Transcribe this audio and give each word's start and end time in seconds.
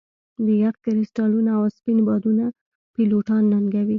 د 0.45 0.47
یخ 0.63 0.75
کرسټالونه 0.83 1.51
او 1.59 1.63
سپین 1.77 1.99
بادونه 2.07 2.45
پیلوټان 2.93 3.43
ننګوي 3.51 3.89